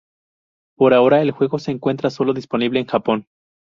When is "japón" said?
2.87-3.27